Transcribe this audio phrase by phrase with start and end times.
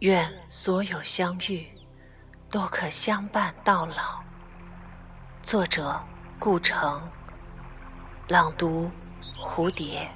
[0.00, 1.66] 愿所有相遇
[2.50, 4.20] 都可相伴到老。
[5.42, 5.98] 作者：
[6.38, 7.00] 顾城。
[8.28, 8.90] 朗读：
[9.40, 10.15] 蝴蝶。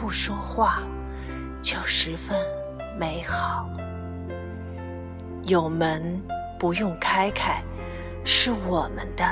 [0.00, 0.80] 不说话，
[1.60, 2.38] 就十分
[2.96, 3.68] 美好。
[5.48, 6.22] 有门
[6.56, 7.60] 不用开开，
[8.24, 9.24] 是我们的，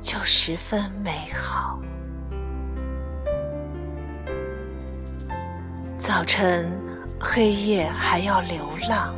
[0.00, 1.78] 就十分美好。
[5.98, 6.72] 早晨，
[7.20, 9.14] 黑夜还要流浪，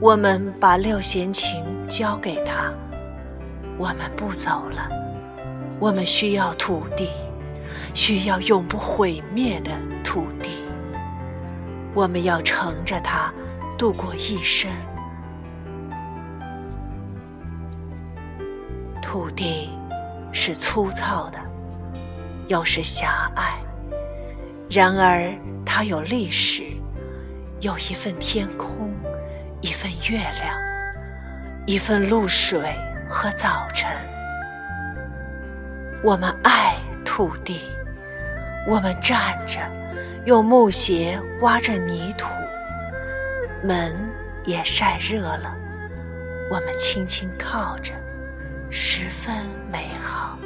[0.00, 2.72] 我们把六弦琴交给他。
[3.78, 4.88] 我们不走了，
[5.78, 7.08] 我们需要土地。
[7.94, 9.70] 需要永不毁灭的
[10.02, 10.64] 土地，
[11.94, 13.32] 我们要乘着它
[13.78, 14.70] 度过一生。
[19.02, 19.68] 土地
[20.32, 21.38] 是粗糙的，
[22.48, 23.58] 又是狭隘，
[24.70, 25.30] 然而
[25.66, 26.62] 它有历史，
[27.60, 28.90] 有一份天空，
[29.60, 30.56] 一份月亮，
[31.66, 32.74] 一份露水
[33.06, 33.90] 和早晨。
[36.02, 37.60] 我们爱土地。
[38.66, 39.60] 我们站着，
[40.24, 42.26] 用木鞋挖着泥土，
[43.62, 43.94] 门
[44.44, 45.54] 也晒热了。
[46.50, 47.92] 我们轻轻靠着，
[48.70, 49.34] 十分
[49.70, 50.38] 美好。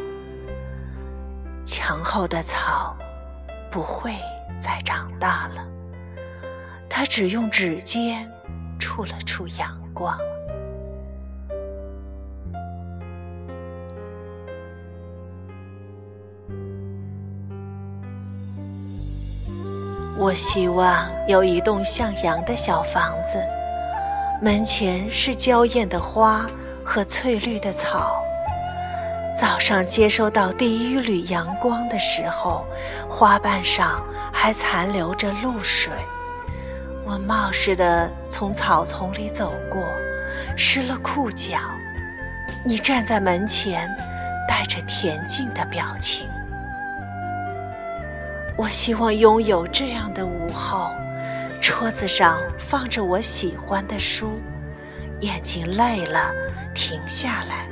[1.65, 2.97] 墙后的草
[3.71, 4.15] 不会
[4.61, 5.67] 再长大了，
[6.89, 8.31] 它只用指尖
[8.79, 10.19] 触了触阳光。
[20.19, 23.39] 我希望有一栋向阳的小房子，
[24.41, 26.47] 门前是娇艳的花
[26.83, 28.17] 和翠绿的草。
[29.39, 32.65] 早上接收到第一缕阳光的时候，
[33.11, 35.93] 花瓣上还残留着露水。
[37.05, 39.83] 我冒失地从草丛里走过，
[40.57, 41.59] 湿了裤脚。
[42.65, 43.87] 你站在门前，
[44.49, 46.27] 带着恬静的表情。
[48.57, 50.91] 我希望拥有这样的午后，
[51.61, 54.41] 桌子上放着我喜欢的书，
[55.21, 56.33] 眼睛累了
[56.75, 57.67] 停下来，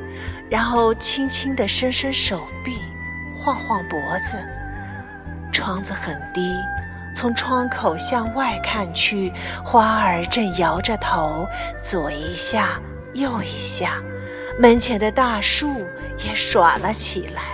[0.50, 2.76] 然后轻轻地伸伸手臂，
[3.42, 3.98] 晃晃脖
[4.30, 4.36] 子。
[5.50, 6.52] 窗子很低，
[7.16, 9.32] 从窗口向外看去，
[9.64, 11.48] 花儿正摇着头，
[11.82, 12.78] 左一下
[13.14, 14.02] 右一下，
[14.60, 15.86] 门前的大树
[16.26, 17.53] 也耍了起来。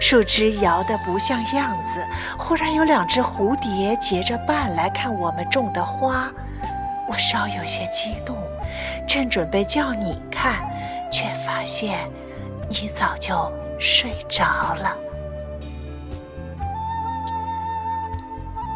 [0.00, 2.04] 树枝摇得不像样子，
[2.38, 6.28] 忽然有两只蝴蝶结着伴来看我们种的花，
[7.06, 8.36] 我稍有些激动，
[9.06, 10.54] 正准备叫你看，
[11.12, 12.08] 却发现
[12.68, 14.44] 你早就睡着
[14.74, 14.96] 了。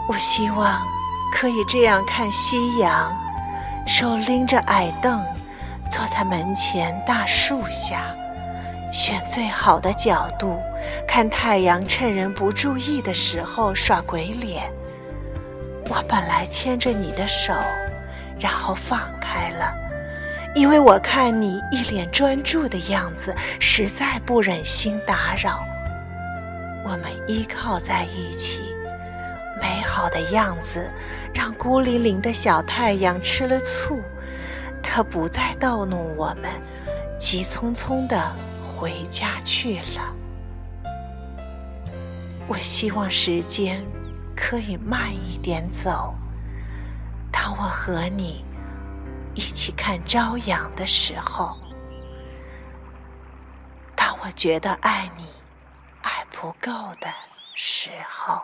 [0.07, 0.83] 我希望
[1.35, 3.17] 可以这样看夕阳，
[3.87, 5.25] 手拎着矮凳，
[5.91, 8.15] 坐在门前大树下。
[8.93, 10.61] 选最好的角度，
[11.07, 14.71] 看太阳趁人不注意的时候耍鬼脸。
[15.89, 17.53] 我本来牵着你的手，
[18.39, 19.73] 然后放开了，
[20.55, 25.63] 因为我看你一脸专注的样子，实在不忍心打扰。
[26.85, 28.63] 我们依靠在一起，
[29.61, 30.91] 美好的样子
[31.33, 34.01] 让孤零零的小太阳吃了醋，
[34.83, 36.51] 它不再逗弄我们，
[37.19, 38.33] 急匆匆的。
[38.77, 40.13] 回家去了。
[42.47, 43.85] 我希望时间
[44.37, 46.15] 可以慢一点走。
[47.33, 48.45] 当我和你
[49.35, 51.57] 一起看朝阳的时候，
[53.97, 55.27] 当我觉得爱你
[56.03, 56.71] 爱不够
[57.01, 57.13] 的
[57.55, 58.43] 时候。